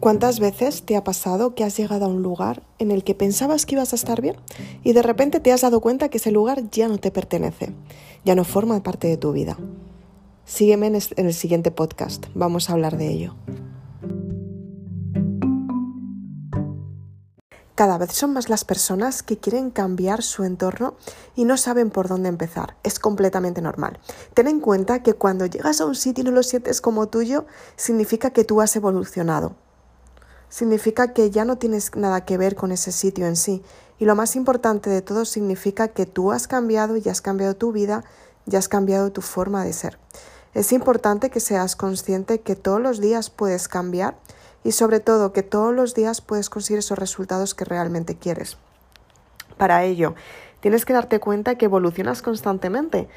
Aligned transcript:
¿Cuántas 0.00 0.38
veces 0.38 0.84
te 0.84 0.96
ha 0.96 1.02
pasado 1.02 1.56
que 1.56 1.64
has 1.64 1.76
llegado 1.76 2.04
a 2.04 2.08
un 2.08 2.22
lugar 2.22 2.62
en 2.78 2.92
el 2.92 3.02
que 3.02 3.16
pensabas 3.16 3.66
que 3.66 3.74
ibas 3.74 3.92
a 3.92 3.96
estar 3.96 4.20
bien 4.20 4.36
y 4.84 4.92
de 4.92 5.02
repente 5.02 5.40
te 5.40 5.52
has 5.52 5.62
dado 5.62 5.80
cuenta 5.80 6.08
que 6.08 6.18
ese 6.18 6.30
lugar 6.30 6.70
ya 6.70 6.86
no 6.86 6.98
te 6.98 7.10
pertenece, 7.10 7.74
ya 8.24 8.36
no 8.36 8.44
forma 8.44 8.80
parte 8.84 9.08
de 9.08 9.16
tu 9.16 9.32
vida? 9.32 9.58
Sígueme 10.44 10.86
en 10.86 11.26
el 11.26 11.34
siguiente 11.34 11.72
podcast, 11.72 12.26
vamos 12.32 12.70
a 12.70 12.74
hablar 12.74 12.96
de 12.96 13.08
ello. 13.08 13.34
Cada 17.74 17.98
vez 17.98 18.12
son 18.12 18.32
más 18.32 18.48
las 18.48 18.64
personas 18.64 19.24
que 19.24 19.38
quieren 19.38 19.70
cambiar 19.70 20.22
su 20.22 20.44
entorno 20.44 20.94
y 21.34 21.44
no 21.44 21.56
saben 21.56 21.90
por 21.90 22.06
dónde 22.06 22.28
empezar. 22.28 22.76
Es 22.84 23.00
completamente 23.00 23.62
normal. 23.62 23.98
Ten 24.34 24.46
en 24.46 24.60
cuenta 24.60 25.02
que 25.02 25.14
cuando 25.14 25.46
llegas 25.46 25.80
a 25.80 25.86
un 25.86 25.96
sitio 25.96 26.22
y 26.22 26.24
no 26.26 26.30
lo 26.30 26.44
sientes 26.44 26.80
como 26.80 27.08
tuyo, 27.08 27.46
significa 27.74 28.30
que 28.30 28.44
tú 28.44 28.60
has 28.60 28.74
evolucionado 28.76 29.56
significa 30.48 31.12
que 31.12 31.30
ya 31.30 31.44
no 31.44 31.56
tienes 31.56 31.94
nada 31.94 32.24
que 32.24 32.38
ver 32.38 32.56
con 32.56 32.72
ese 32.72 32.92
sitio 32.92 33.26
en 33.26 33.36
sí. 33.36 33.62
Y 33.98 34.04
lo 34.04 34.14
más 34.14 34.36
importante 34.36 34.90
de 34.90 35.02
todo 35.02 35.24
significa 35.24 35.88
que 35.88 36.06
tú 36.06 36.32
has 36.32 36.46
cambiado 36.46 36.96
y 36.96 37.08
has 37.08 37.20
cambiado 37.20 37.56
tu 37.56 37.72
vida 37.72 38.04
y 38.50 38.56
has 38.56 38.68
cambiado 38.68 39.12
tu 39.12 39.22
forma 39.22 39.64
de 39.64 39.72
ser. 39.72 39.98
Es 40.54 40.72
importante 40.72 41.30
que 41.30 41.40
seas 41.40 41.76
consciente 41.76 42.40
que 42.40 42.56
todos 42.56 42.80
los 42.80 43.00
días 43.00 43.30
puedes 43.30 43.68
cambiar 43.68 44.16
y 44.64 44.72
sobre 44.72 45.00
todo 45.00 45.32
que 45.32 45.42
todos 45.42 45.74
los 45.74 45.94
días 45.94 46.20
puedes 46.20 46.50
conseguir 46.50 46.78
esos 46.78 46.98
resultados 46.98 47.54
que 47.54 47.64
realmente 47.64 48.16
quieres. 48.16 48.56
Para 49.56 49.84
ello, 49.84 50.14
tienes 50.60 50.84
que 50.84 50.92
darte 50.92 51.20
cuenta 51.20 51.56
que 51.56 51.66
evolucionas 51.66 52.22
constantemente 52.22 53.08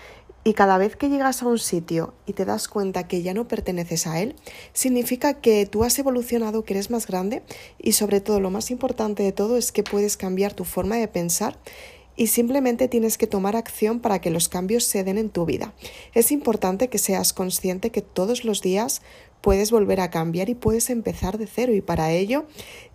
y 0.44 0.54
cada 0.54 0.78
vez 0.78 0.96
que 0.96 1.10
llegas 1.10 1.44
a 1.44 1.48
un 1.48 1.60
sitio 1.60 2.14
y 2.26 2.34
te 2.34 2.46
das 2.46 2.68
cuenta 2.68 3.08
que 3.08 3.22
ya 3.22 3.34
no 3.34 3.48
perteneces 3.48 4.08
a 4.08 4.20
él, 4.22 4.36
significa 4.74 5.36
que 5.36 5.66
tú 5.68 5.84
has 5.84 5.98
evolucionado, 6.00 6.64
que 6.64 6.74
eres 6.74 6.90
más 6.90 7.06
grande 7.06 7.44
y 7.78 7.92
sobre 7.92 8.22
todo 8.22 8.40
lo 8.40 8.50
más 8.50 8.72
importante 8.72 9.24
de 9.24 9.32
todo 9.32 9.58
es 9.58 9.72
que 9.72 9.84
puedes 9.84 10.18
cambiar 10.18 10.54
tu 10.54 10.64
forma 10.64 10.96
de 10.96 11.08
pensar 11.08 11.60
y 12.16 12.28
simplemente 12.28 12.88
tienes 12.88 13.18
que 13.18 13.28
tomar 13.28 13.56
acción 13.56 14.00
para 14.00 14.20
que 14.20 14.32
los 14.32 14.50
cambios 14.50 14.84
se 14.84 15.04
den 15.04 15.18
en 15.18 15.30
tu 15.30 15.46
vida. 15.46 15.74
Es 16.14 16.32
importante 16.32 16.90
que 16.90 16.98
seas 16.98 17.34
consciente 17.34 17.90
que 17.90 18.02
todos 18.02 18.44
los 18.44 18.62
días 18.62 19.02
puedes 19.42 19.72
volver 19.72 20.00
a 20.00 20.10
cambiar 20.10 20.50
y 20.50 20.56
puedes 20.56 20.90
empezar 20.90 21.38
de 21.38 21.48
cero 21.48 21.74
y 21.74 21.82
para 21.82 22.12
ello 22.12 22.46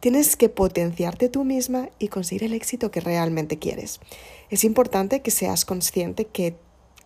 tienes 0.00 0.36
que 0.36 0.48
potenciarte 0.48 1.28
tú 1.28 1.44
misma 1.44 1.90
y 1.98 2.08
conseguir 2.08 2.44
el 2.44 2.54
éxito 2.54 2.90
que 2.90 3.00
realmente 3.00 3.58
quieres. 3.58 4.00
Es 4.50 4.64
importante 4.64 5.22
que 5.22 5.30
seas 5.30 5.64
consciente 5.64 6.24
que 6.24 6.56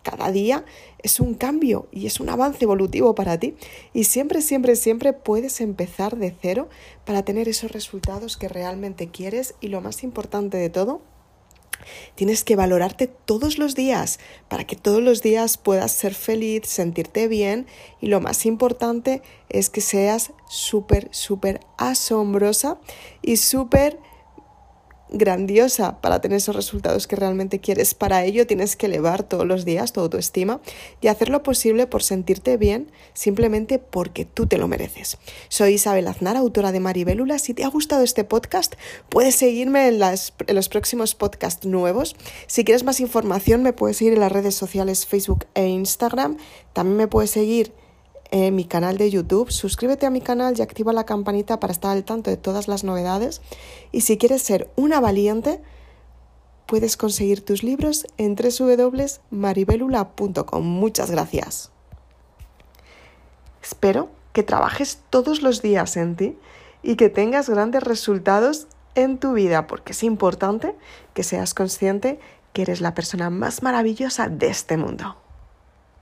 cada 0.03 0.31
día 0.31 0.65
es 1.03 1.21
un 1.21 1.35
cambio 1.35 1.87
y 1.93 2.07
es 2.07 2.21
un 2.21 2.31
avance 2.31 2.65
evolutivo 2.65 3.15
para 3.15 3.39
ti. 3.39 3.55
Y 3.93 4.05
siempre, 4.05 4.41
siempre, 4.41 4.77
siempre 4.77 5.13
puedes 5.13 5.61
empezar 5.61 6.17
de 6.17 6.35
cero 6.41 6.69
para 7.05 7.23
tener 7.23 7.49
esos 7.49 7.71
resultados 7.73 8.37
que 8.37 8.49
realmente 8.49 9.09
quieres. 9.09 9.55
Y 9.61 9.69
lo 9.69 9.81
más 9.81 10.03
importante 10.03 10.57
de 10.57 10.71
todo, 10.71 11.03
Tienes 12.15 12.45
que 12.45 12.57
valorarte 12.57 13.07
todos 13.07 13.59
los 13.59 13.75
días 13.75 14.19
para 14.49 14.65
que 14.65 14.77
todos 14.77 15.03
los 15.03 15.23
días 15.23 15.59
puedas 15.59 15.93
ser 15.93 16.15
feliz, 16.15 16.67
sentirte 16.67 17.29
bien 17.29 17.67
y 18.01 18.07
lo 18.07 18.21
más 18.21 18.47
importante 18.47 19.23
es 19.49 19.71
que 19.71 19.81
seas 19.81 20.33
súper, 20.49 21.09
súper 21.13 21.61
asombrosa 21.77 22.79
y 23.23 23.37
súper 23.37 23.99
grandiosa 25.13 26.01
para 26.01 26.21
tener 26.21 26.39
esos 26.39 26.57
resultados 26.57 27.07
que 27.07 27.17
realmente 27.17 27.61
quieres. 27.61 27.95
Para 27.95 28.25
ello 28.25 28.47
tienes 28.47 28.77
que 28.77 28.87
elevar 28.87 29.23
todos 29.23 29.47
los 29.47 29.65
días 29.65 29.93
tu 29.93 30.01
autoestima 30.01 30.61
y 31.01 31.09
hacer 31.09 31.29
lo 31.29 31.43
posible 31.43 31.87
por 31.87 32.03
sentirte 32.03 32.57
bien 32.57 32.91
simplemente 33.13 33.79
porque 33.79 34.25
tú 34.25 34.47
te 34.47 34.59
lo 34.59 34.69
mereces. 34.69 35.19
Soy 35.49 35.75
Isabel 35.75 36.09
Aznar, 36.09 36.37
autora 36.37 36.73
de 36.73 36.81
Maribélula. 36.81 37.39
Si 37.39 37.55
te 37.55 37.65
ha 37.65 37.69
gustado 37.69 38.03
este 38.03 38.25
podcast, 38.25 38.75
puedes 39.09 39.37
seguirme 39.37 39.89
en, 39.89 40.01
en 40.03 40.55
los 40.55 40.69
próximos 40.69 41.15
podcasts 41.15 41.67
nuevos. 41.67 42.17
Si 42.47 42.65
quieres 42.65 42.85
más 42.85 43.01
información, 43.01 43.63
me 43.63 43.73
puedes 43.73 43.97
seguir 43.99 44.15
en 44.15 44.21
las 44.21 44.33
redes 44.33 44.55
sociales 44.55 45.07
Facebook 45.07 45.47
e 45.55 45.67
Instagram. 45.67 46.37
También 46.73 46.97
me 46.97 47.09
puedes 47.09 47.31
seguir 47.31 47.73
en 48.31 48.55
mi 48.55 48.65
canal 48.65 48.97
de 48.99 49.11
YouTube. 49.11 49.51
Suscríbete 49.51 50.07
a 50.07 50.11
mi 50.11 50.21
canal 50.21 50.55
y 50.57 50.63
activa 50.63 50.93
la 50.93 51.05
campanita 51.05 51.59
para 51.61 51.73
estar 51.73 51.91
al 51.93 52.05
tanto 52.05 52.31
de 52.31 52.37
todas 52.37 52.69
las 52.69 52.85
novedades. 52.85 53.41
Y 53.93 54.03
si 54.03 54.19
quieres 54.19 54.43
ser 54.43 54.71
una 54.77 55.01
valiente, 55.01 55.61
puedes 56.67 56.97
conseguir 56.97 57.45
tus 57.45 57.63
libros 57.63 58.07
en 58.17 58.37
www.maribelula.com. 58.37 60.65
Muchas 60.65 61.11
gracias. 61.11 61.71
Espero 63.63 64.09
que 64.33 64.43
trabajes 64.43 65.01
todos 65.11 65.43
los 65.43 65.63
días 65.63 65.97
en 65.97 66.17
ti 66.17 66.37
y 66.83 66.97
que 66.97 67.11
tengas 67.11 67.49
grandes 67.49 67.83
resultados 67.83 68.67
en 68.95 69.19
tu 69.19 69.33
vida, 69.33 69.67
porque 69.67 69.93
es 69.93 70.03
importante 70.03 70.75
que 71.15 71.23
seas 71.23 71.55
consciente 71.55 72.19
que 72.53 72.63
eres 72.63 72.81
la 72.81 72.95
persona 72.95 73.31
más 73.31 73.63
maravillosa 73.63 74.29
de 74.29 74.49
este 74.49 74.77
mundo. 74.77 75.17